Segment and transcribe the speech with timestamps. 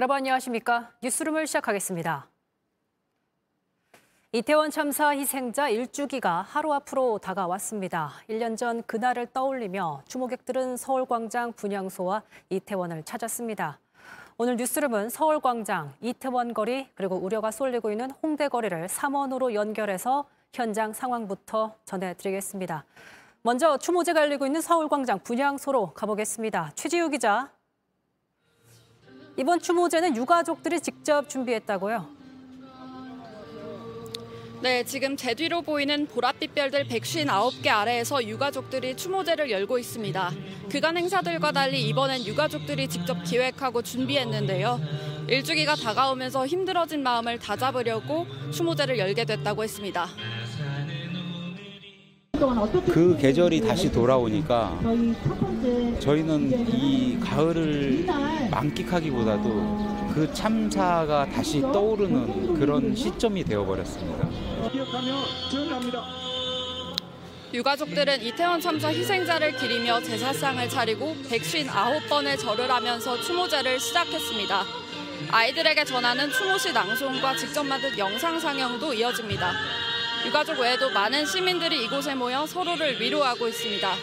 [0.00, 0.92] 여러분 안녕하십니까?
[1.02, 2.26] 뉴스룸을 시작하겠습니다.
[4.32, 8.12] 이태원 참사 희생자 일주기가 하루 앞으로 다가왔습니다.
[8.30, 13.78] 1년 전 그날을 떠올리며 추모객들은 서울광장 분향소와 이태원을 찾았습니다.
[14.38, 20.24] 오늘 뉴스룸은 서울광장, 이태원 거리, 그리고 우려가 쏠리고 있는 홍대 거리를 3원으로 연결해서
[20.54, 22.86] 현장 상황부터 전해드리겠습니다.
[23.42, 26.72] 먼저 추모제가 열리고 있는 서울광장 분향소로 가보겠습니다.
[26.74, 27.50] 최지우 기자.
[29.40, 32.06] 이번 추모제는 유가족들이 직접 준비했다고요?
[34.60, 40.30] 네, 지금 제 뒤로 보이는 보랏빛 별들 159개 아래에서 유가족들이 추모제를 열고 있습니다.
[40.70, 44.78] 그간 행사들과 달리 이번엔 유가족들이 직접 기획하고 준비했는데요.
[45.28, 50.06] 일주기가 다가오면서 힘들어진 마음을 다잡으려고 추모제를 열게 됐다고 했습니다.
[52.86, 54.78] 그 계절이 다시 돌아오니까
[56.00, 58.06] 저희는 이 가을을
[58.50, 64.28] 만끽하기보다도 그 참사가 다시 떠오르는 그런 시점이 되어버렸습니다.
[67.52, 74.62] 유가족들은 이태원 참사 희생자를 기리며 제사상을 차리고 159번의 절을 하면서 추모제를 시작했습니다.
[75.32, 79.52] 아이들에게 전하는 추모시 낭송과 직접 만든 영상 상영도 이어집니다.
[80.26, 83.94] 유가족 외에도 많은 시민들이 이곳에 모여 서로를 위로하고 있습니다.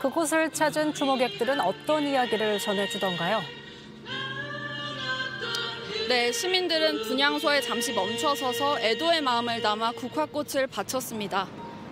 [0.00, 3.42] 그곳을 찾은 추모객들은 어떤 이야기를 전해주던가요?
[6.08, 11.48] 네, 시민들은 분향소에 잠시 멈춰서서 애도의 마음을 담아 국화꽃을 바쳤습니다.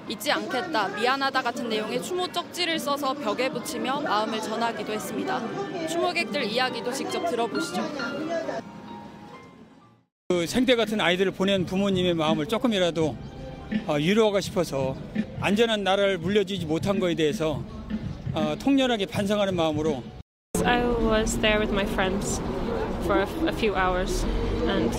[0.08, 5.88] 잊지 않겠다, 미안하다 같은 내용의 추모 쪽지를 써서 벽에 붙이며 마음을 전하기도 했습니다.
[5.88, 8.53] 추모객들 이야기도 직접 들어보시죠.
[10.34, 13.16] 그 생태 같은 아이들을 보낸 부모님의 마음을 조금이라도
[13.86, 14.96] 어, 위로하고 싶어서
[15.40, 17.62] 안전한 나라를 물려주지 못한 것에 대해서
[18.32, 20.02] 어, 통렬하게 반성하는 마음으로
[20.64, 22.40] I was there with my friends
[23.04, 24.26] for a few hours
[24.66, 24.92] and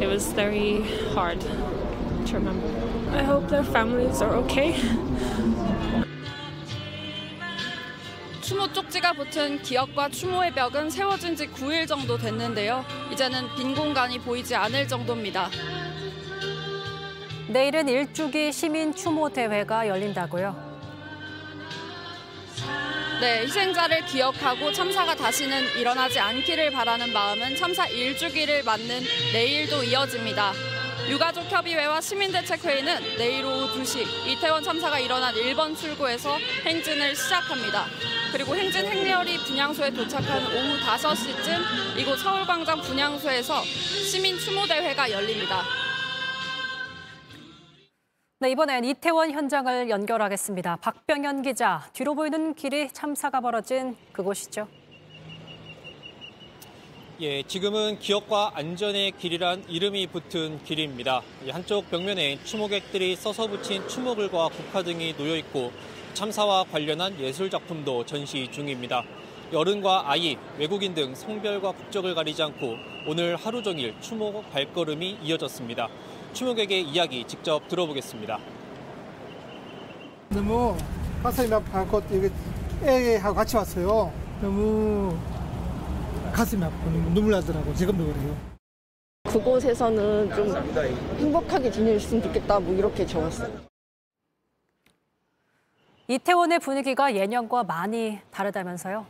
[0.00, 0.80] it was very
[1.14, 2.66] hard to remember.
[3.12, 4.72] I hope their families are okay.
[8.42, 12.84] 추모 쪽지가 붙은 기억과 추모의 벽은 세워진 지 9일 정도 됐는데요.
[13.12, 15.48] 이제는 빈 공간이 보이지 않을 정도입니다.
[17.46, 20.72] 내일은 일주기 시민 추모 대회가 열린다고요?
[23.20, 29.02] 네, 희생자를 기억하고 참사가 다시는 일어나지 않기를 바라는 마음은 참사 일주기를 맞는
[29.32, 30.52] 내일도 이어집니다.
[31.08, 37.86] 유가족 협의회와 시민대책회의는 내일 오후 2시 이태원 참사가 일어난 1번 출구에서 행진을 시작합니다.
[38.32, 45.62] 그리고 행진 행렬이 분향소에 도착한 오후 5시쯤 이곳 서울광장 분향소에서 시민 추모대회가 열립니다.
[48.40, 50.76] 네, 이번엔 이태원 현장을 연결하겠습니다.
[50.76, 54.66] 박병현 기자, 뒤로 보이는 길이 참사가 벌어진 그곳이죠.
[57.20, 61.22] 예, 지금은 기억과 안전의 길이란 이름이 붙은 길입니다.
[61.50, 65.70] 한쪽 벽면에 추모객들이 써서 붙인 추모글과 국화 등이 놓여 있고
[66.14, 69.02] 참사와 관련한 예술 작품도 전시 중입니다.
[69.54, 75.88] 어른과 아이, 외국인 등 성별과 국적을 가리지 않고 오늘 하루 종일 추모 발걸음이 이어졌습니다.
[76.32, 78.38] 추모객의 이야기 직접 들어보겠습니다.
[80.30, 80.76] 너무
[81.22, 82.30] 가슴이 여기
[82.84, 84.12] 애하고 같이 왔어요.
[84.40, 85.16] 너무
[86.32, 87.74] 가슴이 아프고 눈물 나더라고.
[87.74, 88.36] 지금도 그래요.
[89.24, 90.54] 그곳에서는 좀
[91.18, 93.71] 행복하게 지냈으면 좋겠다 뭐 이렇게 적었어요.
[96.16, 99.06] 이태원의 분위기가 예년과 많이 다르다면서요?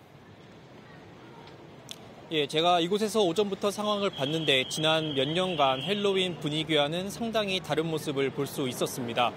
[2.31, 8.47] 예, 제가 이곳에서 오전부터 상황을 봤는데 지난 몇 년간 헬로윈 분위기와는 상당히 다른 모습을 볼
[8.47, 9.33] 수 있었습니다.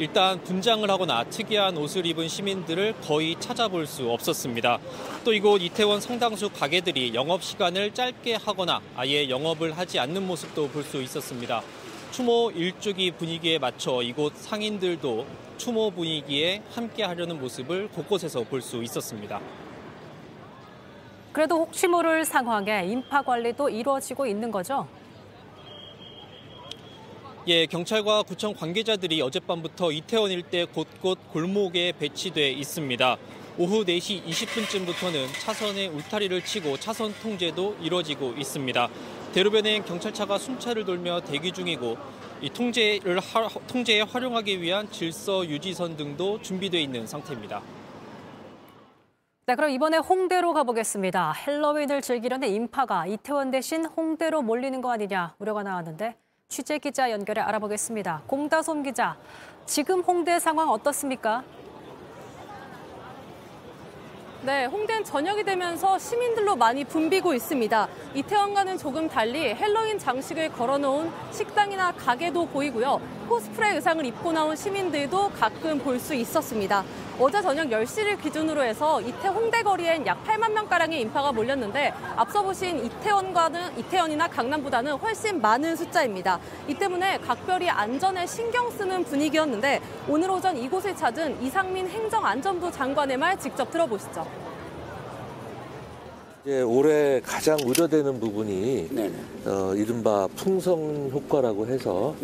[0.00, 4.80] 일단 분장을 하거나 특이한 옷을 입은 시민들을 거의 찾아볼 수 없었습니다.
[5.24, 10.82] 또 이곳 이태원 상당수 가게들이 영업 시간을 짧게 하거나 아예 영업을 하지 않는 모습도 볼
[10.82, 11.62] 수 있었습니다.
[12.10, 15.24] 추모 일주기 분위기에 맞춰 이곳 상인들도
[15.56, 19.40] 추모 분위기에 함께 하려는 모습을 곳곳에서 볼 수 있었습니다.
[21.32, 24.86] 그래도 혹시 모를 상황에 인파 관리도 이루어지고 있는 거죠?
[27.46, 33.16] 예, 경찰과 구청 관계자들이 어젯밤부터 이태원 일대 곳곳 골목에 배치돼 있습니다.
[33.58, 38.88] 오후 4시 20분쯤부터는 차선에 울타리를 치고 차선 통제도 이루어지고 있습니다.
[39.34, 41.96] 대로변엔 경찰차가 순찰을 돌며 대기 중이고
[42.40, 47.60] 이 통제를 하, 통제에 활용하기 위한 질서 유지선 등도 준비돼 있는 상태입니다.
[49.46, 51.32] 네, 그럼 이번에 홍대로 가보겠습니다.
[51.32, 56.14] 헬로윈을 즐기려는 인파가 이태원 대신 홍대로 몰리는 거 아니냐 우려가 나왔는데
[56.46, 58.22] 취재 기자 연결해 알아보겠습니다.
[58.28, 59.16] 공다솜 기자,
[59.66, 61.42] 지금 홍대 상황 어떻습니까?
[64.44, 67.88] 네, 홍대는 저녁이 되면서 시민들로 많이 붐비고 있습니다.
[68.14, 73.00] 이태원과는 조금 달리 헬로윈 장식을 걸어놓은 식당이나 가게도 보이고요.
[73.26, 76.84] 코스프레 의상을 입고 나온 시민들도 가끔 볼 수 있었습니다.
[77.16, 82.84] 어제 저녁 10시를 기준으로 해서 이태 홍대 거리엔 약 8만 명가량의 인파가 몰렸는데 앞서 보신
[82.84, 86.40] 이태원과는 이태원이나 강남보다는 훨씬 많은 숫자입니다.
[86.66, 93.38] 이 때문에 각별히 안전에 신경 쓰는 분위기였는데 오늘 오전 이곳을 찾은 이상민 행정안전부 장관의 말
[93.38, 94.43] 직접 들어보시죠.
[96.44, 98.90] 이제 올해 가장 우려되는 부분이
[99.46, 102.14] 어, 이른바 풍성 효과라고 해서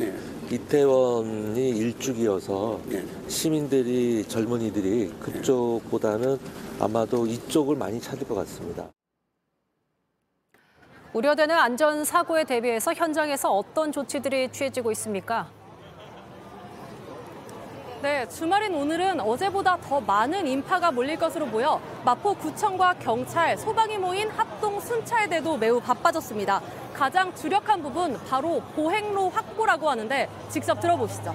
[0.50, 2.80] 이태원이 일죽이어서
[3.28, 6.38] 시민들이 젊은이들이 그쪽보다는
[6.78, 8.90] 아마도 이쪽을 많이 찾을 것 같습니다.
[11.14, 15.50] 우려되는 안전 사고에 대비해서 현장에서 어떤 조치들이 취해지고 있습니까?
[18.02, 24.80] 네, 주말인 오늘은 어제보다 더 많은 인파가 몰릴 것으로 보여 마포구청과 경찰, 소방이 모인 합동
[24.80, 26.62] 순찰대도 매우 바빠졌습니다.
[26.94, 31.34] 가장 주력한 부분 바로 보행로 확보라고 하는데 직접 들어보시죠.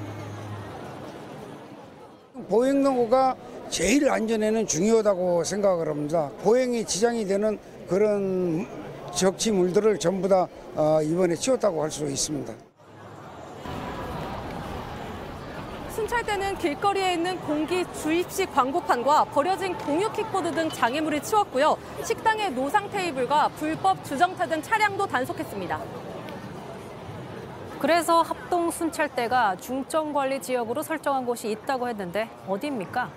[2.49, 3.35] 보행로가
[3.69, 6.31] 제일 안전에는 중요하다고 생각을 합니다.
[6.43, 8.67] 보행이 지장이 되는 그런
[9.13, 12.53] 적치물들을 전부 다 어, 이번에 치웠다고 할 수 있습니다.
[15.95, 21.77] 순찰대는 길거리에 있는 공기 주입식 광고판과 버려진 공유 킥보드 등 장애물을 치웠고요.
[22.03, 25.79] 식당의 노상 테이블과 불법 주정차 등 차량도 단속했습니다.
[27.79, 33.09] 그래서 합동 순찰대가 중점 관리 지역으로 설정한 곳이 있다고 했는데 어디입니까?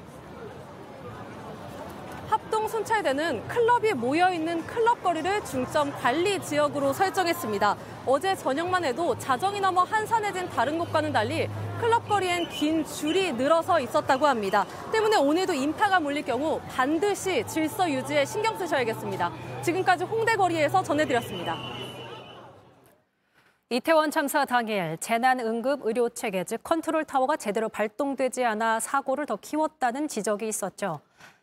[2.30, 7.76] 합동 순찰대는 클럽이 모여 있는 클럽 거리를 중점 관리 지역으로 설정했습니다.
[8.06, 11.48] 어제 저녁만 해도 자정이 넘어 한산해진 다른 곳과는 달리
[11.78, 14.66] 클럽 거리엔 긴 줄이 늘어서 있었다고 합니다.
[14.92, 19.32] 때문에 오늘도 인파가 몰릴 경우 반드시 질서 유지에 신경 쓰셔야겠습니다.
[19.62, 21.56] 지금까지 홍대 거리에서 전해드렸습니다.
[23.70, 31.00] 이태원 참사 당일 재난응급의료체계 즉 컨트롤타워가 제대로 발동되지 않아 사고를 더 키웠다는 지적이 있었죠.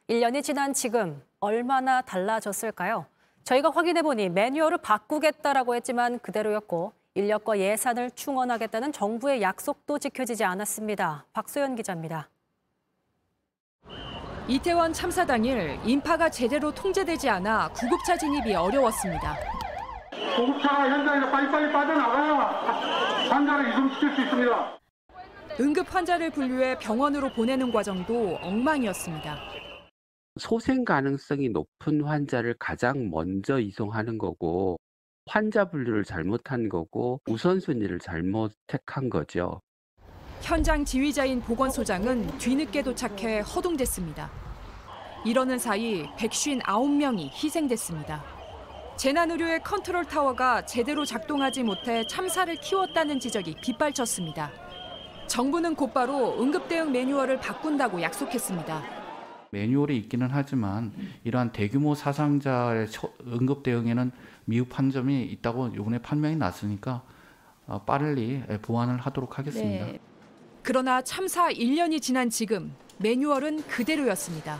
[0.09, 3.05] 1년이 지난 지금 얼마나 달라졌을까요?
[3.43, 11.25] 저희가 확인해보니 매뉴얼을 바꾸겠다라고 했지만 그대로였고 인력과 예산을 충원하겠다는 정부의 약속도 지켜지지 않았습니다.
[11.31, 12.29] 박소연 기자입니다.
[14.49, 19.37] 이태원 참사 당일 인파가 제대로 통제되지 않아 구급차 진입이 어려웠습니다.
[20.35, 24.79] 구급차가 현장에서 빨리빨리 빠져나가야 환자를 이송시킬 수 있습니다.
[25.61, 29.37] 응급 환자를 분류해 병원으로 보내는 과정도 엉망이었습니다.
[30.37, 34.77] 소생 가능성이 높은 환자를 가장 먼저 이송하는 거고
[35.27, 39.61] 환자 분류를 잘못한 거고 우선순위를 잘못 택한 거죠.
[40.41, 44.29] 현장 지휘자인 보건소장은 뒤늦게 도착해 허둥댔습니다.
[45.25, 48.23] 이러는 사이 159명이 희생됐습니다.
[48.97, 54.51] 재난의료의 컨트롤 타워가 제대로 작동하지 못해 참사를 키웠다는 지적이 빗발쳤습니다.
[55.27, 59.04] 정부는 곧바로 응급대응 매뉴얼을 바꾼다고 약속했습니다.
[59.55, 60.91] 매뉴얼이 있기는 하지만
[61.23, 62.87] 이러한 대규모 사상자의
[63.25, 64.11] 응급 대응에는
[64.43, 67.01] 미흡한 점이 있다고 이번에 판명이 났으니까
[67.65, 69.85] 어, 빨리 보완을 하도록 하겠습니다.
[69.85, 69.99] 네.
[70.61, 74.59] 그러나 참사 1년이 지난 지금 매뉴얼은 그대로였습니다.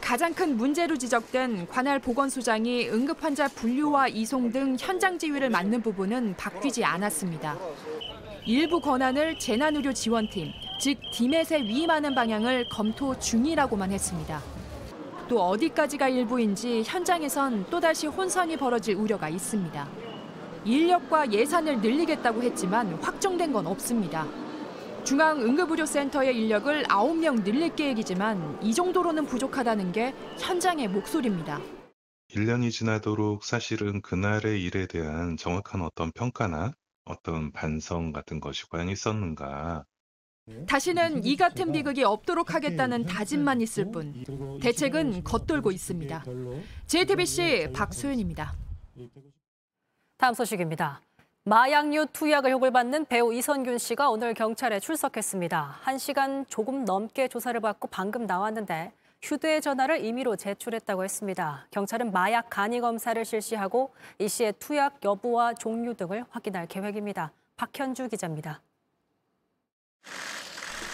[0.00, 6.36] 가장 큰 문제로 지적된 관할 보건소장이 응급 환자 분류와 이송 등 현장 지휘를 맡는 부분은
[6.36, 7.56] 바뀌지 않았습니다.
[8.44, 14.40] 일부 권한을 재난의료 지원팀, 즉 디멧에 위임하는 방향을 검토 중이라고만 했습니다.
[15.28, 19.88] 또 어디까지가 일부인지 현장에선 또다시 혼선이 벌어질 우려가 있습니다.
[20.64, 24.26] 인력과 예산을 늘리겠다고 했지만 확정된 건 없습니다.
[25.04, 31.60] 중앙응급의료센터의 인력을 9명 늘릴 계획이지만 이 정도로는 부족하다는 게 현장의 목소리입니다.
[32.30, 36.72] 1년이 지나도록 사실은 그날의 일에 대한 정확한 어떤 평가나
[37.04, 39.84] 어떤 반성 같은 것이 과연 있었는가.
[40.66, 44.24] 다시는 이 같은 비극이 없도록 하겠다는 다짐만 있을 뿐
[44.60, 46.24] 대책은 겉돌고 있습니다.
[46.86, 48.54] JTBC 박소연입니다.
[50.18, 51.00] 다음 소식입니다.
[51.44, 55.80] 마약류 투약 의혹을 받는 배우 이선균 씨가 오늘 경찰에 출석했습니다.
[55.84, 61.66] 1시간 조금 넘게 조사를 받고 방금 나왔는데 휴대전화를 임의로 제출했다고 했습니다.
[61.70, 67.32] 경찰은 마약 간이 검사를 실시하고 이 씨의 투약 여부와 종류 등을 확인할 계획입니다.
[67.56, 68.60] 박현주 기자입니다.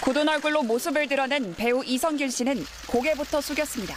[0.01, 3.95] 굳은 얼굴로 모습을 드러낸 배우 이성균 씨는 고개부터 숙였습니다.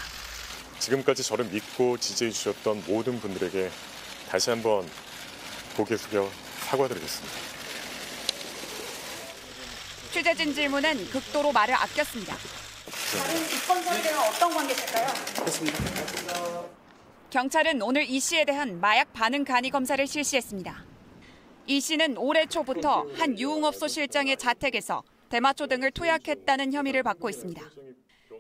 [0.80, 3.72] 지금까지 저를 믿고 지지해 주셨던 모든 분들에게
[4.30, 4.88] 다시 한번
[5.78, 6.30] 고개 숙여
[6.68, 7.36] 사과드리겠습니다.
[10.12, 12.36] 취재진 질문은 극도로 말을 아꼈습니다.
[13.18, 15.08] 다른 입건자들은 어떤 관계실까요?
[15.36, 15.80] 그렇습니다.
[17.30, 20.93] 경찰은 오늘 이 씨에 대한 마약 반응 간이 검사를 실시했습니다.
[21.66, 27.62] 이 씨는 올해 초부터 한 유흥업소 실장의 자택에서 대마초 등을 투약했다는 혐의를 받고 있습니다.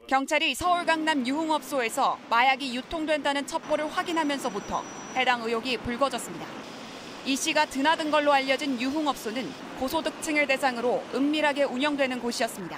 [0.07, 4.83] 경찰이 서울 강남 유흥업소에서 마약이 유통된다는 첩보를 확인하면서부터
[5.15, 6.45] 해당 의혹이 불거졌습니다.
[7.25, 9.49] 이 씨가 드나든 걸로 알려진 유흥업소는
[9.79, 12.77] 고소득층을 대상으로 은밀하게 운영되는 곳이었습니다.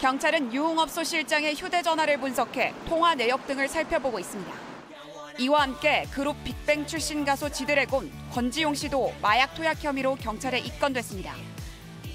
[0.00, 4.71] 경찰은 유흥업소 실장의 휴대전화를 분석해 통화 내역 등을 살펴보고 있습니다.
[5.38, 11.34] 이와 함께 그룹 빅뱅 출신 가수 지드래곤 권지용 씨도 마약 투약 혐의로 경찰에 입건됐습니다.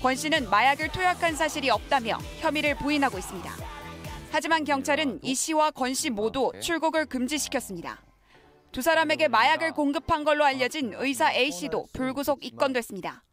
[0.02, 3.52] 권 씨는 마약을 투약한 사실이 없다며 혐의를 부인하고 있습니다.
[4.32, 8.02] 하지만 경찰은 이 씨와 권 씨 모두 출국을 금지시켰습니다.
[8.72, 13.24] 두 사람에게 마약을 공급한 걸로 알려진 의사 A 씨도 불구속 입건됐습니다.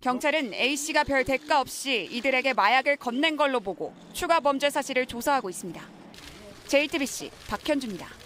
[0.00, 5.50] 경찰은 A 씨가 별 대가 없이 이들에게 마약을 건넨 걸로 보고 추가 범죄 사실을 조사하고
[5.50, 5.82] 있습니다.
[6.68, 8.19] JTBC 박현주입니다.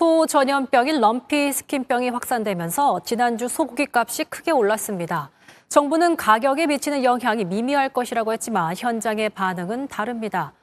[0.00, 5.30] 소 전염병인 럼피 스킨병이 확산되면서 지난주 소고기 값이 크게 올랐습니다.
[5.68, 10.54] 정부는 가격에 미치는 영향이 미미할 것이라고 했지만 현장의 반응은 다릅니다.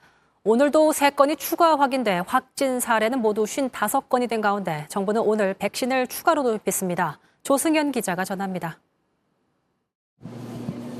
[0.43, 7.19] 오늘도 3건이 추가 확인돼 확진 사례는 모두 55건이 된 가운데 정부는 오늘 백신을 추가로 도입했습니다.
[7.43, 8.79] 조승현 기자가 전합니다.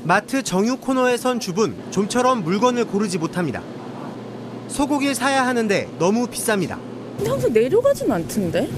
[0.04, 3.62] 마트 정유 코너에선 주분 좀처럼 물건을 고르지 못합니다.
[4.68, 6.87] 소고기를 사야 하는데 너무 비쌉니다.
[7.18, 8.68] 근데 항상 내려가진 않던데?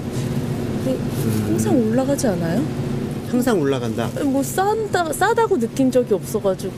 [1.47, 2.61] 항상 올라가지 않아요?
[3.29, 4.09] 항상 올라간다.
[4.25, 6.73] 뭐 싸다, 싸다고 느낀 적이 없어가지고.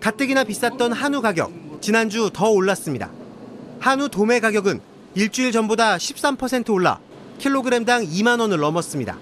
[0.00, 3.10] 가뜩이나 비쌌던 한우 가격 지난주 더 올랐습니다.
[3.78, 4.80] 한우 도매 가격은
[5.14, 6.98] 일주일 전보다 13% 올라
[7.38, 9.16] 킬로그램당 2만 원을 넘었습니다.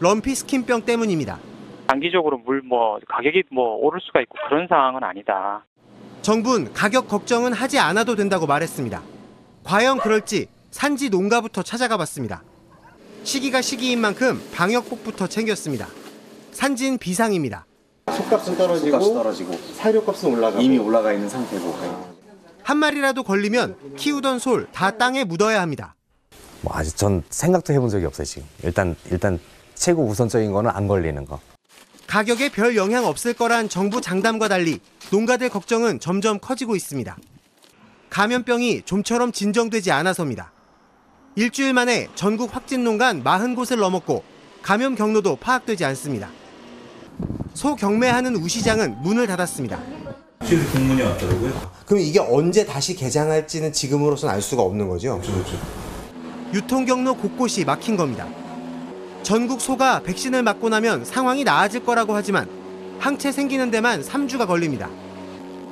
[0.00, 1.38] 럼피 스킨병 때문입니다.
[1.86, 5.64] 단기적으로 물 뭐 가격이 뭐 오를 수가 있고 그런 상황은 아니다.
[6.22, 9.02] 정부는 가격 걱정은 하지 않아도 된다고 말했습니다.
[9.64, 12.42] 과연 그럴지 산지 농가부터 찾아가 봤습니다.
[13.24, 15.88] 시기가 시기인 만큼 방역복부터 챙겼습니다.
[16.52, 17.66] 산진 비상입니다.
[18.10, 21.78] 속값은 떨어지고, 떨어지고 사료값은 올라가고 이미 올라가 있는 상태고
[22.62, 25.94] 한 마리라도 걸리면 키우던 솔 다 땅에 묻어야 합니다.
[26.62, 28.46] 뭐 아직 전 생각도 해본 적이 없어요 지금.
[28.62, 29.38] 일단 일단
[29.74, 31.40] 최고 우선적인 거는 안 걸리는 거.
[32.06, 37.16] 가격에 별 영향 없을 거란 정부 장담과 달리 농가들 걱정은 점점 커지고 있습니다.
[38.10, 40.52] 감염병이 좀처럼 진정되지 않아서입니다.
[41.36, 44.24] 일주일 만에 전국 확진 농간 40곳을 넘었고
[44.62, 46.28] 감염 경로도 파악되지 않습니다.
[47.54, 49.78] 소 경매하는 우시장은 문을 닫았습니다.
[50.44, 51.72] 실 공문이 왔더라고요.
[51.86, 55.20] 그럼 이게 언제 다시 개장할지는 지금으로선 알 수가 없는 거죠?
[55.20, 55.56] 그렇죠.
[56.52, 58.26] 유통 경로 곳곳이 막힌 겁니다.
[59.22, 62.48] 전국 소가 백신을 맞고 나면 상황이 나아질 거라고 하지만
[62.98, 64.90] 항체 생기는 데만 3주가 걸립니다.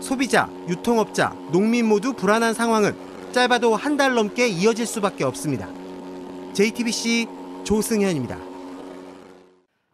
[0.01, 5.69] 소비자, 유통업자, 농민 모두 불안한 상황은 짧아도 한 달 넘게 이어질 수밖에 없습니다.
[6.55, 7.27] JTBC
[7.65, 8.39] 조승현입니다.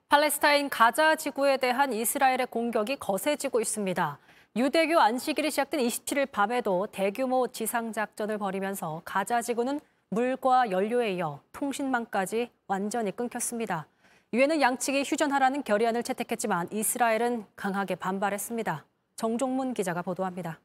[0.09, 4.19] 팔레스타인 가자 지구에 대한 이스라엘의 공격이 거세지고 있습니다.
[4.57, 13.11] 유대교 안식일이 시작된 27일 밤에도 대규모 지상작전을 벌이면서 가자 지구는 물과 연료에 이어 통신망까지 완전히
[13.11, 13.87] 끊겼습니다.
[14.33, 18.85] 유엔은 양측이 휴전하라는 결의안을 채택했지만 이스라엘은 강하게 반발했습니다.
[19.17, 20.61] 정종문 기자가 보도합니다.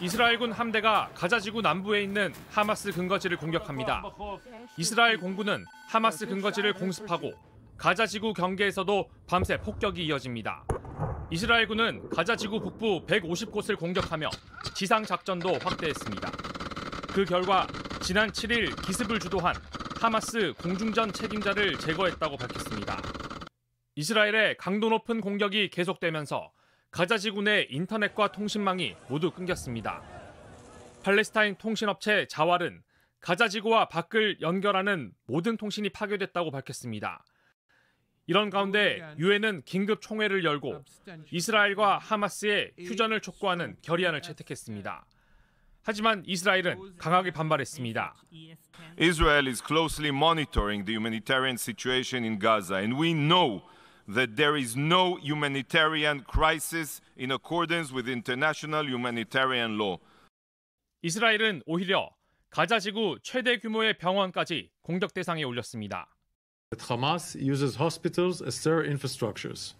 [0.00, 4.04] 이스라엘군 함대가 가자지구 남부에 있는 하마스 근거지를 공격합니다.
[4.76, 7.32] 이스라엘 공군은 하마스 근거지를 공습하고
[7.76, 10.64] 가자지구 경계에서도 밤새 폭격이 이어집니다.
[11.30, 14.30] 이스라엘군은 가자지구 북부 150곳을 공격하며
[14.74, 16.30] 지상 작전도 확대했습니다.
[17.12, 17.66] 그 결과
[18.00, 19.56] 지난 7일 기습을 주도한
[20.00, 23.02] 하마스 공중전 책임자를 제거했다고 밝혔습니다.
[23.96, 26.52] 이스라엘의 강도 높은 공격이 계속되면서
[26.90, 30.02] 가자지구 내 인터넷과 통신망이 모두 끊겼습니다.
[31.02, 32.82] 팔레스타인 통신업체 자왈은
[33.20, 37.24] 가자지구와 밖을 연결하는 모든 통신이 파괴됐다고 밝혔습니다.
[38.26, 40.84] 이런 가운데 유엔은 긴급 총회를 열고
[41.30, 45.06] 이스라엘과 하마스의 휴전을 촉구하는 결의안을 채택했습니다.
[45.82, 48.14] 하지만 이스라엘은 강하게 반발했습니다.
[49.00, 53.62] Israel is closely monitoring the humanitarian situation in Gaza and we know
[54.07, 59.99] that there is no humanitarian crisis in accordance with international humanitarian law.
[61.01, 62.09] 이스라엘은 오히려
[62.49, 66.07] 가자 지구 최대 규모의 병원까지 공격 대상에 올렸습니다.
[66.77, 69.75] Hamas uses hospitals as their infrastructures.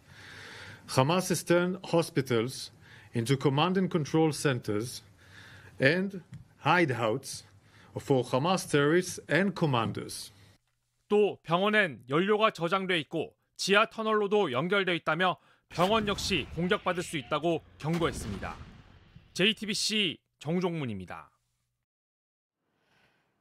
[0.88, 2.72] Hamas has turned hospitals
[3.14, 5.02] into command and control centers
[5.80, 6.22] and
[6.64, 7.44] hideouts
[8.00, 10.32] for Hamas terrorists and commanders.
[11.10, 15.37] 또 병원엔 연료가 저장돼 있고 지하 터널로도 연결돼 있다며
[15.69, 18.55] 병원 역시 공격받을 수 있다고 경고했습니다.
[19.35, 21.29] JTBC 정종문입니다.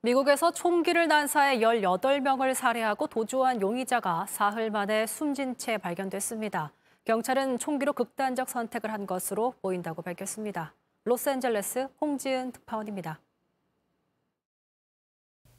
[0.02, 6.74] 미국에서 총기를 난사해 18명을 살해하고 도주한 용의자가 사흘 만에 숨진 채 발견됐습니다.
[7.06, 10.74] 경찰은 총기로 극단적 선택을 한 것으로 보인다고 밝혔습니다.
[11.06, 13.20] 로스앤젤레스 홍지은 특파원입니다.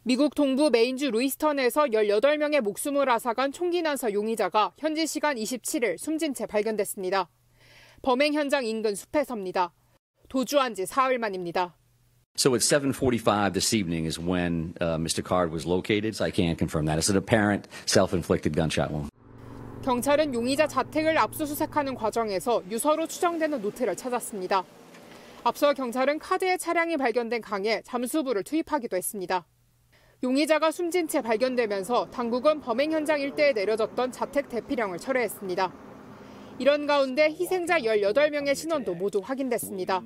[0.08, 6.46] 미국 동부 메인주 루이스턴에서 18명의 목숨을 앗아간 총기 난사 용의자가 현지 시간 27일 숨진 채
[6.46, 7.28] 발견됐습니다.
[8.00, 9.74] 범행 현장 인근 숲에서입니다.
[10.30, 11.76] 도주한 지 사흘 만입니다.
[12.38, 15.22] So at 7:45 this evening is when uh, Mr.
[15.22, 16.16] Card was located.
[16.16, 16.96] So I can't confirm that.
[16.96, 19.10] It's an apparent self-inflicted gunshot wound.
[19.84, 24.64] 경찰은 용의자 자택을 압수수색하는 과정에서 유서로 추정되는 노트를 찾았습니다.
[25.44, 29.44] 앞서 경찰은 카드의 차량이 발견된 강에 잠수부를 투입하기도 했습니다.
[30.20, 35.72] 용의자가 숨진 채 발견되면서 당국은 범행 현장 일대에 내려졌던 자택 대피령을 철회했습니다.
[36.58, 40.02] 이런 가운데 희생자 18명의 신원도 모두 확인됐습니다.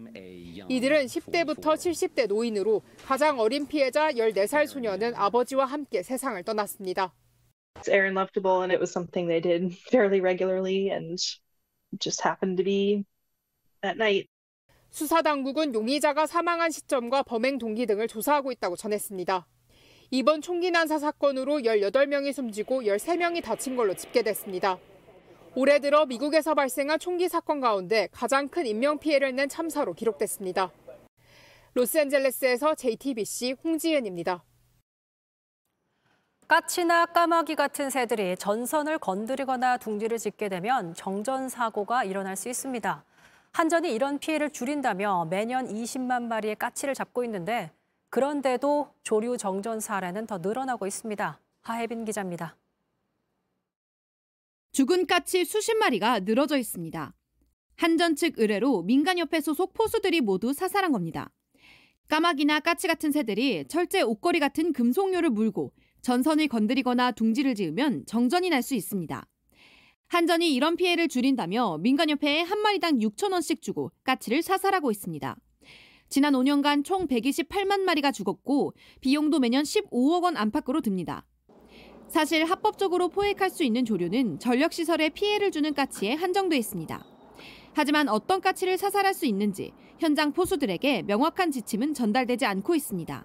[0.68, 7.14] 이들은 10대부터 70대 노인으로 가장 어린 피해자 14살 소녀는 아버지와 함께 세상을 떠났습니다.
[7.76, 11.18] It's air and leftable and it was something they did fairly regularly and
[11.98, 13.04] just happened to be
[13.82, 14.28] at night.
[14.90, 19.46] 수사 당국은 용의자가 사망한 시점과 범행 동기 등을 조사하고 있다고 전했습니다.
[20.14, 24.76] 이번 총기 난사 사건으로 18명이 숨지고 13명이 다친 걸로 집계됐습니다.
[25.54, 30.70] 올해 들어 미국에서 발생한 총기 사건 가운데 가장 큰 인명 피해를 낸 참사로 기록됐습니다.
[31.72, 34.44] 로스앤젤레스에서 JTBC 홍지은입니다.
[36.46, 43.02] 까치나 까마귀 같은 새들이 전선을 건드리거나 둥지를 짓게 되면 정전 사고가 일어날 수 있습니다.
[43.52, 47.70] 한전이 이런 피해를 줄인다며 매년 20만 마리의 까치를 잡고 있는데
[48.12, 51.40] 그런데도 조류 정전 사례는 더 늘어나고 있습니다.
[51.62, 52.58] 하혜빈 기자입니다.
[54.72, 57.14] 죽은 까치 수십 마리가 늘어져 있습니다.
[57.76, 61.30] 한전 측 의뢰로 민간협회 소속 포수들이 모두 사살한 겁니다.
[62.10, 68.60] 까마귀나 까치 같은 새들이 철제 옷걸이 같은 금속류를 물고 전선을 건드리거나 둥지를 지으면 정전이 날
[68.60, 69.26] 수 있습니다.
[70.08, 75.34] 한전이 이런 피해를 줄인다며 민간협회에 한 마리당 6천 원씩 주고 까치를 사살하고 있습니다.
[76.12, 81.24] 지난 5년간 총 128만 마리가 죽었고 비용도 매년 15억 원 안팎으로 듭니다.
[82.06, 87.02] 사실 합법적으로 포획할 수 있는 조류는 전력시설에 피해를 주는 까치에 한정돼 있습니다.
[87.72, 93.24] 하지만 어떤 까치를 사살할 수 있는지 현장 포수들에게 명확한 지침은 전달되지 않고 있습니다.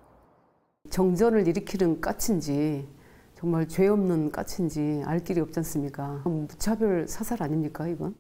[0.89, 2.87] 정전을 일으키는 까치인지
[3.35, 6.23] 정말 죄 없는 까치인지 알 길이 없지 않습니까?
[6.23, 8.15] 무차별 사살 아닙니까 이건?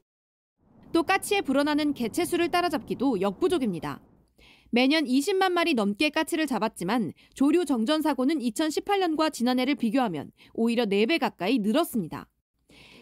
[0.91, 4.01] 또 까치에 불어나는 개체수를 따라잡기도 역부족입니다.
[4.69, 11.59] 매년 20만 마리 넘게 까치를 잡았지만 조류 정전 사고는 2018년과 지난해를 비교하면 오히려 4배 가까이
[11.59, 12.27] 늘었습니다.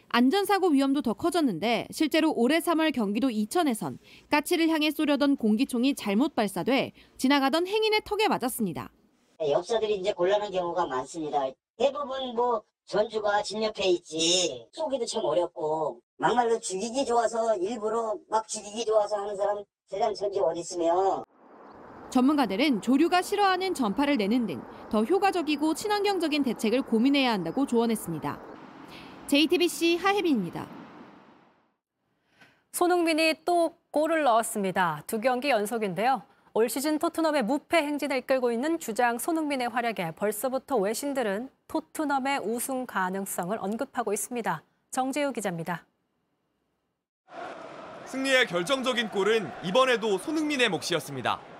[0.10, 3.98] 안전사고 위험도 더 커졌는데 실제로 올해 3월 경기도 이천에선
[4.30, 8.92] 까치를 향해 쏘려던 공기총이 잘못 발사돼 지나가던 행인의 턱에 맞았습니다.
[9.50, 11.50] 엽사들이 이제 곤란한 경우가 많습니다.
[11.78, 18.86] 대부분 뭐 전주가 집 옆에 있지 쏘기도 참 어렵고 막말로 죽이기 좋아서 일부러 막 죽이기
[18.86, 21.26] 좋아서 하는 사람 세상 전지 어디 있으며
[22.16, 28.40] 전문가들은 조류가 싫어하는 전파를 내는 등 더 효과적이고 친환경적인 대책을 고민해야 한다고 조언했습니다.
[29.28, 30.66] JTBC 하혜빈입니다.
[32.72, 35.04] 손흥민이 또 골을 넣었습니다.
[35.06, 36.22] 두 경기 연속인데요.
[36.54, 43.58] 올 시즌 토트넘의 무패 행진을 이끌고 있는 주장 손흥민의 활약에 벌써부터 외신들은 토트넘의 우승 가능성을
[43.60, 44.64] 언급하고 있습니다.
[44.92, 45.86] 정재우 기자입니다.
[48.06, 51.55] 승리의 결정적인 골은 이번에도 손흥민의 몫이었습니다.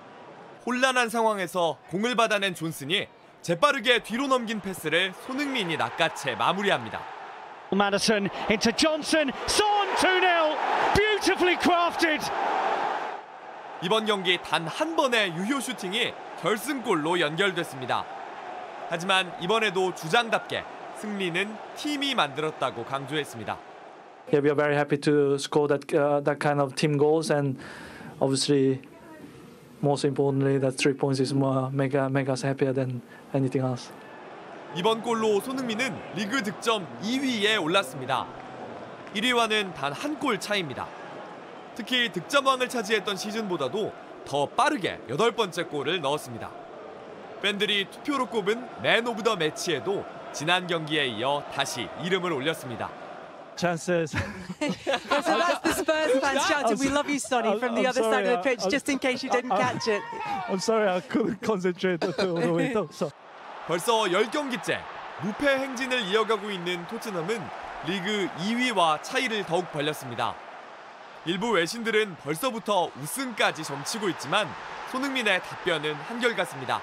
[0.66, 3.06] 혼란한 상황에서 공을 받아낸 존슨이
[3.42, 7.00] 재빠르게 뒤로 넘긴 패스를 손흥민이 낚아채 마무리합니다.
[7.72, 10.56] Madison into Johnson, Son 2-0,
[10.96, 12.20] beautifully crafted.
[13.82, 18.04] 이번 경기 단 한 번의 유효 슈팅이 결승골로 연결됐습니다.
[18.88, 20.64] 하지만 이번에도 주장답게
[20.96, 23.58] 승리는 팀이 만들었다고 강조했습니다.
[24.32, 27.58] Yeah, we are very happy to score that uh, that kind of team goals, and
[28.20, 28.80] obviously,
[29.86, 33.00] most importantly, that three points is more make make us happier than
[33.34, 33.90] anything else.
[34.74, 38.26] 이번 골로 손흥민은 리그 득점 2위에 올랐습니다.
[39.14, 40.86] 1위와는 단 한 골 차이입니다.
[41.76, 43.92] 특히 득점왕을 차지했던 시즌보다도
[44.26, 46.50] 더 빠르게 여덟 번째 골을 넣었습니다.
[47.42, 52.90] 팬들이 투표로 꼽은 맨 오브 더 매치에도 지난 경기에 이어 다시 이름을 올렸습니다.
[53.56, 54.10] Chances.
[54.10, 54.18] so
[54.60, 58.26] that's the Spurs fans shouting, "We love you, Sonny," from the I'm other sorry, side
[58.26, 60.02] of the pitch, I'm- just in case you didn't I'm- catch it.
[60.48, 62.88] I'm sorry, I couldn't concentrate all the way through.
[62.92, 63.10] So.
[63.66, 64.78] 벌써 10경기째
[65.22, 67.40] 무패 행진을 이어가고 있는 토트넘은
[67.86, 70.34] 리그 2위와 차이를 더욱 벌렸습니다.
[71.24, 74.48] 일부 외신들은 벌써부터 우승까지 점치고 있지만
[74.92, 76.80] 손흥민의 답변은 한결같습니다.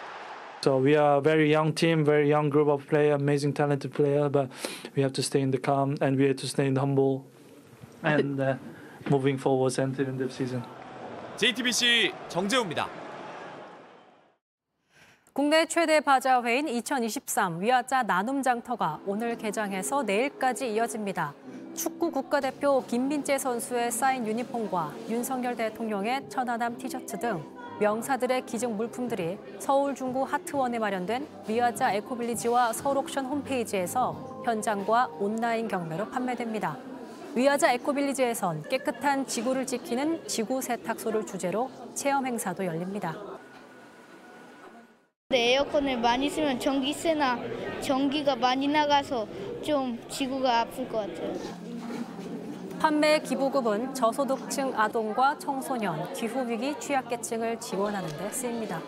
[0.64, 4.30] So we are a very young team, very young group of player, amazing talented player,
[4.30, 4.48] but
[4.96, 7.26] we have to stay in the calm and we have to stay in the humble
[8.02, 8.56] and uh,
[9.10, 10.64] moving forwards until the season.
[11.36, 12.88] JTBC 정재우입니다.
[15.34, 21.34] 국내 최대 바자회인 2023 위아자 나눔 장터가 오늘 개장해서 내일까지 이어집니다.
[21.76, 27.44] 축구 국가대표 김민재 선수의 사인 유니폼과 윤석열 대통령의 천안함 티셔츠 등
[27.80, 36.78] 명사들의 기증 물품들이 서울 중구 하트원에 마련된 위아자 에코빌리지와 서울옥션 홈페이지에서 현장과 온라인 경매로 판매됩니다.
[37.36, 43.16] 위아자 에코빌리지에선 깨끗한 지구를 지키는 지구 세탁소를 주제로 체험 행사도 열립니다.
[45.32, 47.40] 에어컨을 많이 쓰면 전기세나
[47.82, 49.28] 전기가 많이 나가서
[49.64, 51.73] 좀 지구가 아플 것 같아요.
[52.84, 58.82] 판매 기부금은 저소득층 아동과 청소년, 기후위기 취약계층을 지원하는 데 쓰입니다.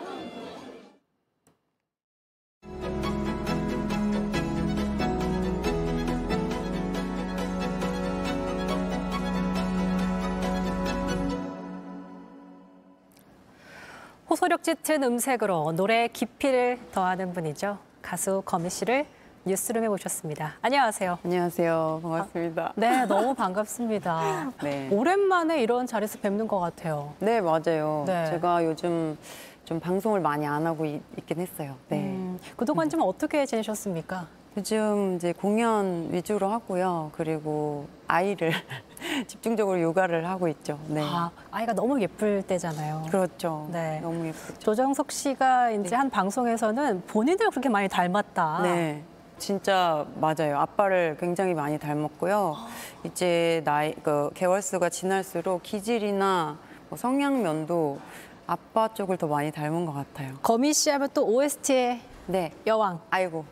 [14.28, 17.78] 호소력 짙은 음색으로 노래의 깊이를 더하는 분이죠.
[18.02, 19.06] 가수 거미 씨를
[19.46, 20.54] 뉴스룸에 모셨습니다.
[20.60, 21.18] 안녕하세요.
[21.24, 22.00] 안녕하세요.
[22.02, 22.72] 반갑습니다.
[22.74, 24.52] 네, 너무 반갑습니다.
[24.60, 24.88] 네.
[24.90, 27.14] 오랜만에 이런 자리에서 뵙는 것 같아요.
[27.20, 28.02] 네, 맞아요.
[28.08, 28.26] 네.
[28.26, 29.16] 제가 요즘
[29.64, 31.76] 좀 방송을 많이 안 하고 있, 긴 했어요.
[31.88, 31.98] 네.
[31.98, 34.26] 음, 그동안 좀 어떻게 지내셨습니까?
[34.56, 37.12] 요즘 이제 공연 위주로 하고요.
[37.14, 38.50] 그리고 아이를
[39.28, 40.80] 집중적으로 육아를 하고 있죠.
[40.88, 41.02] 네.
[41.04, 43.04] 아, 아이가 너무 예쁠 때잖아요.
[43.10, 43.68] 그렇죠.
[43.70, 44.00] 네.
[44.00, 44.58] 너무 예쁘죠.
[44.58, 48.62] 조정석 씨가 이제 한 방송에서는 본인을 그렇게 많이 닮았다.
[48.64, 49.04] 네.
[49.38, 50.58] 진짜 맞아요.
[50.58, 52.56] 아빠를 굉장히 많이 닮았고요.
[53.04, 57.98] 이제 나이 그 개월 수가 지날수록 기질이나 뭐 성향 면도
[58.46, 60.34] 아빠 쪽을 더 많이 닮은 것 같아요.
[60.42, 62.52] 거미 씨 하면 또 OST의 네.
[62.66, 63.00] 여왕.
[63.10, 63.44] 아이고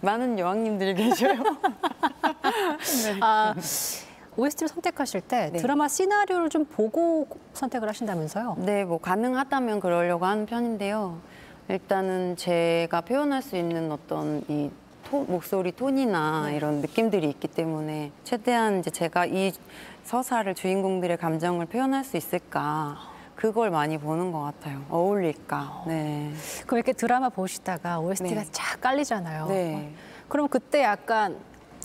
[0.00, 1.42] 많은 여왕님들이 계셔요.
[1.42, 3.18] 네.
[3.20, 3.54] 아,
[4.36, 5.58] OST를 선택하실 때 네.
[5.58, 8.56] 드라마 시나리오를 좀 보고 선택을 하신다면서요?
[8.58, 11.18] 네, 뭐 가능하다면 그러려고 하는 편인데요.
[11.68, 14.70] 일단은 제가 표현할 수 있는 어떤 이
[15.10, 19.52] 토- 목소리 톤이나 이런 느낌들이 있기 때문에 최대한 이제 제가 이
[20.04, 22.96] 서사를 주인공들의 감정을 표현할 수 있을까
[23.34, 24.84] 그걸 많이 보는 것 같아요.
[24.90, 25.84] 어울릴까.
[25.86, 26.32] 네.
[26.66, 28.48] 그럼 이렇게 드라마 보시다가 OST가 네.
[28.50, 29.46] 쫙 깔리잖아요.
[29.48, 29.92] 네.
[30.28, 31.36] 그럼 그때 약간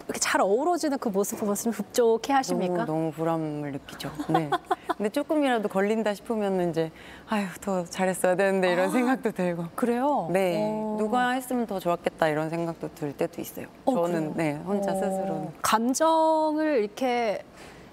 [0.06, 2.86] 이렇게 잘 어우러지는 그 모습 보면서 좀 흡족해 하십니까?
[2.86, 4.12] 너무, 너무 보람을 느끼죠.
[4.30, 4.50] 네.
[4.98, 6.92] 근데 조금이라도 걸린다 싶으면 이제
[7.30, 9.66] 아유 더 잘했어야 되는데 이런 아, 생각도 들고.
[9.76, 10.30] 그래요?
[10.32, 10.58] 네.
[10.62, 10.96] 어.
[11.00, 13.68] 누가 했으면 더 좋았겠다 이런 생각도 들 때도 있어요.
[13.86, 14.34] 어, 저는 그래요?
[14.36, 15.50] 네 혼자 어, 스스로는.
[15.62, 17.44] 감정을 이렇게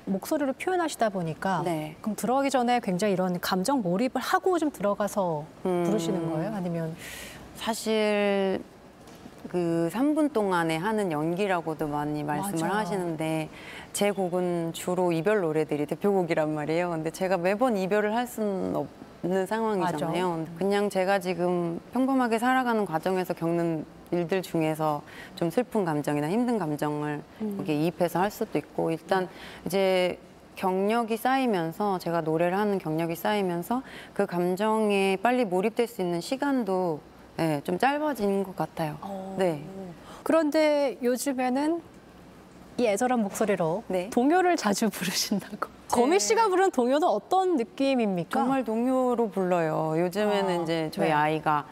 [0.06, 1.96] 목소리로 표현하시다 보니까 네.
[2.00, 5.84] 그럼 들어가기 전에 굉장히 이런 감정 몰입을 하고 좀 들어가서 음.
[5.84, 6.54] 부르시는 거예요?
[6.54, 6.96] 아니면
[7.56, 8.62] 사실
[9.48, 12.80] 그 3분 동안에 하는 연기라고도 많이 말씀을 맞아.
[12.80, 13.48] 하시는데
[13.92, 16.90] 제 곡은 주로 이별 노래들이 대표곡이란 말이에요.
[16.90, 18.76] 근데 제가 매번 이별을 할 수는
[19.22, 20.30] 없는 상황이잖아요.
[20.30, 20.50] 맞아.
[20.58, 25.02] 그냥 제가 지금 평범하게 살아가는 과정에서 겪는 일들 중에서
[25.34, 27.54] 좀 슬픈 감정이나 힘든 감정을 음.
[27.58, 29.28] 거기에 이입해서 할 수도 있고 일단
[29.66, 30.18] 이제
[30.56, 33.82] 경력이 쌓이면서 제가 노래를 하는 경력이 쌓이면서
[34.12, 37.00] 그 감정에 빨리 몰입될 수 있는 시간도
[37.38, 38.98] 네, 좀 짧아진 것 같아요.
[39.38, 39.62] 네.
[40.24, 41.80] 그런데 요즘에는
[42.78, 44.10] 이 애절한 목소리로 네.
[44.10, 45.68] 동요를 자주 부르신다고.
[45.88, 48.40] 거미 씨가 부르는 동요는 어떤 느낌입니까?
[48.40, 49.94] 정말 동요로 불러요.
[49.98, 51.12] 요즘에는 아, 이제 저희 네.
[51.12, 51.64] 아이가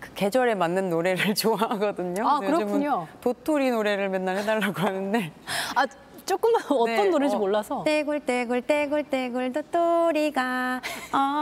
[0.00, 2.28] 그 계절에 맞는 노래를 좋아하거든요.
[2.28, 3.06] 아, 그렇군요.
[3.20, 5.30] 도토리 노래를 맨날 해달라고 하는데.
[5.76, 5.86] 아,
[6.26, 7.82] 조금만 어떤 네, 노래인지 어, 몰라서.
[7.84, 10.80] 떼굴떼굴 떼굴떼굴 도토리가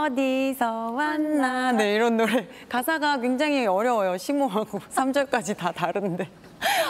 [0.07, 6.29] 어디서 왔나 네 이런 노래 가사가 굉장히 어려워요 심오하고 3절까지 다 다른데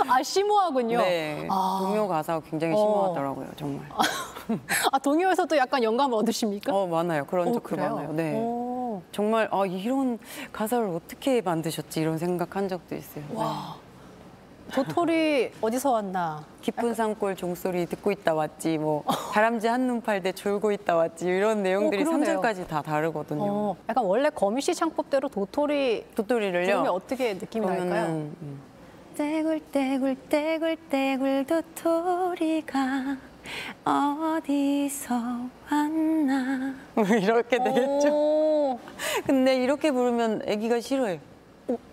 [0.08, 0.98] 아, 심오하군요.
[0.98, 1.78] 네 아.
[1.82, 2.76] 동요 가사가 굉장히 어.
[2.76, 3.86] 심오하더라고요 정말
[4.92, 6.72] 아, 동요에서도 약간 영감을 얻으십니까?
[6.74, 7.94] 어 많아요 그런 어, 적도 그래요?
[7.96, 9.02] 많아요 네 오.
[9.12, 10.18] 정말 아 이런
[10.52, 13.36] 가사를 어떻게 만드셨지 이런 생각한 적도 있어요 네.
[13.36, 13.76] 와.
[14.74, 16.44] 도토리 어디서 왔나?
[16.62, 22.02] 깊은 산골 종소리 듣고 있다 왔지 뭐 다람쥐 한눈 팔때 졸고 있다 왔지 이런 내용들이
[22.02, 22.40] 어, 그러네요.
[22.40, 27.88] 3절까지 다 다르거든요 어, 약간 원래 거미 씨 창법대로 도토리 도토리를요 들으면 어떻게 느낌이 날까요?
[27.88, 28.60] 그러면은, 음.
[29.16, 33.16] 떼굴떼굴 떼굴떼굴 도토리가
[33.84, 35.14] 어디서
[35.70, 38.08] 왔나 뭐 이렇게 되겠죠.
[38.10, 38.78] 오.
[39.26, 41.18] 근데 이렇게 부르면 아기가 싫어요.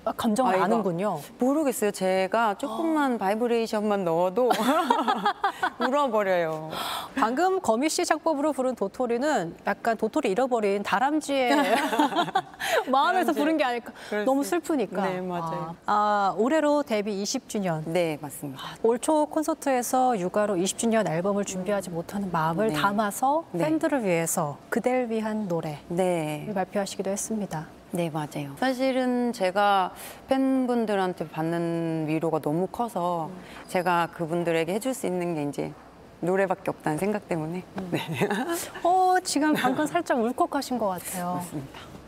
[0.05, 0.65] 아, 감정을 아이가.
[0.65, 1.19] 아는군요.
[1.37, 1.91] 모르겠어요.
[1.91, 4.49] 제가 조금만 바이브레이션만 넣어도
[5.79, 6.69] 울어버려요.
[7.15, 11.51] 방금 거미 씨 작법으로 부른 도토리는 약간 도토리 잃어버린 다람쥐의
[12.91, 13.91] 마음에서 부른 게 아닐까.
[14.25, 15.01] 너무 수- 슬프니까.
[15.07, 15.75] 네, 맞아요.
[15.85, 17.83] 아, 아, 올해로 데뷔 20주년.
[17.85, 18.61] 네, 맞습니다.
[18.83, 22.73] 올초 콘서트에서 육아로 20주년 앨범을 준비하지 못하는 마음을 네.
[22.73, 23.65] 담아서 네.
[23.65, 26.51] 팬들을 위해서 그댈 위한 노래를 네.
[26.53, 27.67] 발표하시기도 했습니다.
[27.91, 28.55] 네, 맞아요.
[28.57, 29.91] 사실은 제가
[30.27, 33.31] 팬분들한테 받는 위로가 너무 커서
[33.67, 35.73] 제가 그분들에게 해줄 수 있는 게 이제
[36.21, 37.63] 노래밖에 없다는 생각 때문에.
[37.91, 37.99] 네.
[38.83, 41.41] 어, 지금 방금 살짝 울컥하신 것 같아요.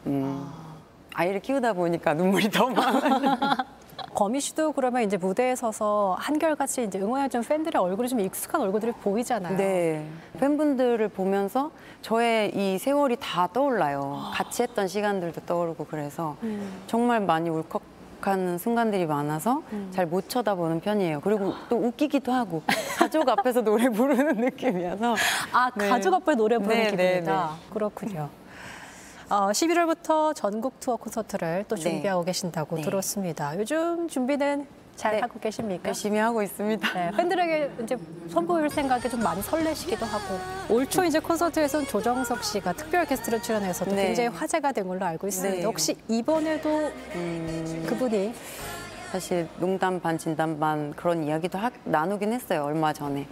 [0.05, 0.70] 음, 아
[1.19, 3.37] 이를 키우다 보니까 눈물이 더 많아요.
[4.13, 9.57] 거미 씨도 그러면 이제 무대에 서서 한결같이 이제 응원해준 팬들의 얼굴이 좀 익숙한 얼굴들이 보이잖아요.
[9.57, 10.05] 네.
[10.39, 11.71] 팬분들을 보면서
[12.01, 14.31] 저의 이 세월이 다 떠올라요.
[14.33, 16.83] 같이 했던 시간들도 떠오르고 그래서 음.
[16.87, 17.81] 정말 많이 울컥
[18.21, 21.21] 하는 순간들이 많아서 잘못 쳐다보는 편이에요.
[21.21, 22.61] 그리고 또 웃기기도 하고
[22.99, 25.15] 가족 앞에서 노래 부르는 느낌이어서
[25.51, 25.89] 아, 네.
[25.89, 27.51] 가족 앞에 노래 부르는 네, 네, 기분이다.
[27.71, 28.29] 그렇군요.
[29.31, 31.81] 어, 11월부터 전국 투어 콘서트를 또 네.
[31.83, 32.81] 준비하고 계신다고 네.
[32.81, 33.57] 들었습니다.
[33.57, 34.67] 요즘 준비는
[34.97, 35.87] 잘 하고 계십니까?
[35.87, 36.93] 열심히 하고 있습니다.
[36.93, 37.95] 네, 팬들에게 이제
[38.29, 40.35] 선보일 생각에 좀 많이 설레시기도 하고
[40.69, 44.07] 올 초 이제 콘서트에서는 조정석 씨가 특별 게스트로 출연해서 또 네.
[44.07, 45.57] 굉장히 화제가 된 걸로 알고 있습니다.
[45.59, 45.63] 네.
[45.63, 48.33] 혹시 이번에도 음, 그분이
[49.13, 53.27] 사실 농담 반 진담 반 그런 이야기도 하- 나누긴 했어요 얼마 전에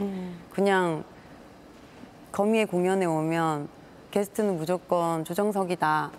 [0.51, 1.03] 그냥
[2.31, 3.67] 거미의 공연에 오면
[4.11, 6.11] 게스트는 무조건 조정석이다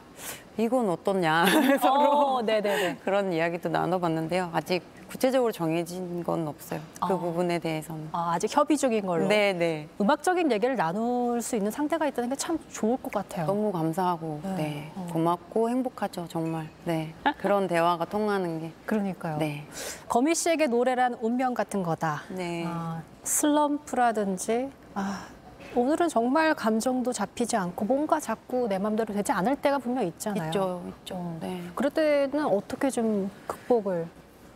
[0.59, 1.46] 이건 어떻냐
[1.81, 2.98] 서로 어, 네네네.
[3.05, 7.18] 그런 이야기도 나눠봤는데요 아직 구체적으로 정해진 건 없어요 그 어.
[7.18, 12.29] 부분에 대해서는 아, 아직 협의 중인 걸로 네네 음악적인 얘기를 나눌 수 있는 상대가 있다는
[12.29, 13.46] 게 참 좋을 것 같아요.
[13.46, 14.55] 너무 감사하고 네.
[14.57, 15.09] 네, 어.
[15.12, 19.38] 고맙고 행복하죠 정말 네 그런 대화가 통하는 게 그러니까요.
[19.38, 19.66] 네.
[20.09, 22.22] 거미 씨에게 노래란 운명 같은 거다.
[22.31, 22.64] 네.
[22.66, 25.26] 아, 슬럼프라든지 아,
[25.74, 30.48] 오늘은 정말 감정도 잡히지 않고 뭔가 자꾸 내 맘대로 되지 않을 때가 분명 있잖아요.
[30.48, 31.62] 있죠 있죠 네.
[31.74, 34.06] 그럴 때는 어떻게 좀 극복을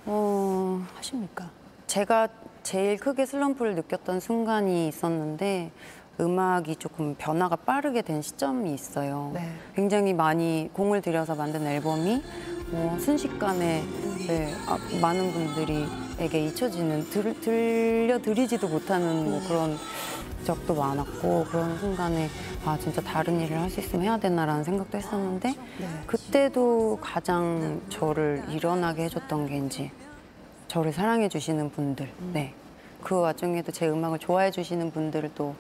[0.07, 1.49] 어, 하십니까?
[1.87, 2.29] 제가
[2.63, 5.71] 제일 크게 슬럼프를 느꼈던 순간이 있었는데
[6.21, 9.31] 음악이 조금 변화가 빠르게 된 시점이 있어요.
[9.35, 9.53] 네.
[9.75, 12.23] 굉장히 많이 공을 들여서 만든 앨범이
[12.73, 13.83] 어, 순식간에
[14.27, 19.77] 네, 아, 많은 분들이에게 잊혀지는 들, 들려드리지도 못하는 뭐 그런
[20.45, 22.29] 적도 많았고 그런 순간에
[22.65, 25.89] 아 진짜 다른 일을 할 수 있으면 해야 되나라는 생각도 했었는데 네.
[26.07, 29.91] 그때도 가장 저를 일어나게 해줬던 게 이제
[30.69, 32.55] 저를 사랑해 주시는 분들 네.
[33.03, 35.55] 그 와중에도 제 음악을 좋아해 주시는 분들을 또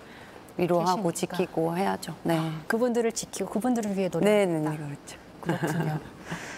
[0.57, 1.37] 위로하고 계시니까.
[1.37, 2.14] 지키고 해야죠.
[2.23, 2.38] 네.
[2.68, 4.70] 그분들을 지키고 그분들을 위해 네, 노래한다.
[4.70, 5.18] 네, 그렇죠.
[5.40, 5.99] 그렇군요.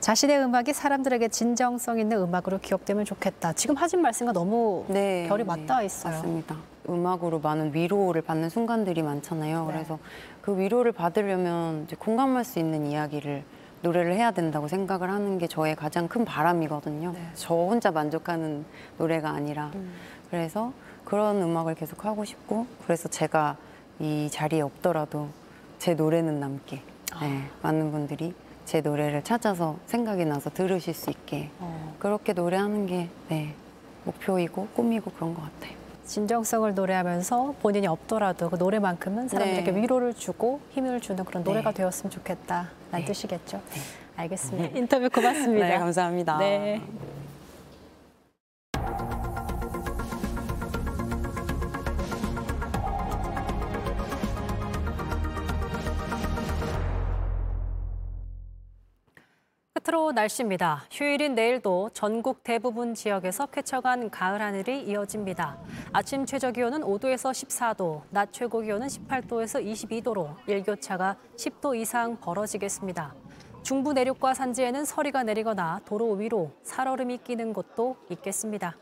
[0.00, 3.52] 자신의 음악이 사람들에게 진정성 있는 음악으로 기억되면 좋겠다.
[3.54, 6.14] 지금 하신 말씀과 너무 네, 결이 네, 맞닿아 있어요.
[6.14, 6.56] 맞습니다.
[6.88, 9.66] 음악으로 많은 위로를 받는 순간들이 많잖아요.
[9.66, 9.72] 네.
[9.72, 9.98] 그래서
[10.42, 13.42] 그 위로를 받으려면 이제 공감할 수 있는 이야기를
[13.82, 17.12] 노래를 해야 된다고 생각을 하는 게 저의 가장 큰 바람이거든요.
[17.12, 17.30] 네.
[17.34, 18.64] 저 혼자 만족하는
[18.98, 19.92] 노래가 아니라 음.
[20.30, 20.72] 그래서
[21.04, 23.56] 그런 음악을 계속 하고 싶고 그래서 제가
[23.98, 25.28] 이 자리에 없더라도
[25.78, 26.82] 제 노래는 남게
[27.12, 27.24] 아.
[27.24, 28.34] 네, 많은 분들이
[28.66, 31.94] 제 노래를 찾아서 생각이 나서 들으실 수 있게 어.
[32.00, 33.54] 그렇게 노래하는 게 네,
[34.04, 35.74] 목표이고 꿈이고 그런 것 같아요.
[36.04, 39.82] 진정성을 노래하면서 본인이 없더라도 그 노래만큼은 사람들에게 네.
[39.82, 41.78] 위로를 주고 힘을 주는 그런 노래가 네.
[41.78, 43.04] 되었으면 좋겠다라는 네.
[43.04, 43.60] 뜻이겠죠.
[44.16, 44.78] 알겠습니다.
[44.78, 45.66] 인터뷰 고맙습니다.
[45.66, 46.38] 네, 감사합니다.
[46.38, 46.80] 네.
[59.86, 60.84] 끝으로 날씨입니다.
[60.90, 65.58] 휴일인 내일도 전국 대부분 지역에서 쾌청한 가을 하늘이 이어집니다.
[65.92, 73.14] 아침 최저 기온은 5도에서 14도, 낮 최고 기온은 18도에서 22도로 일교차가 10도 이상 벌어지겠습니다.
[73.62, 78.76] 중부 내륙과 산지에는 서리가 내리거나 도로 위로 살얼음이 끼는 곳도 있겠습니다.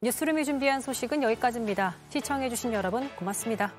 [0.00, 1.94] 뉴스룸이 준비한 소식은 여기까지입니다.
[2.08, 3.74] 시청해주신 여러분 고맙습니다.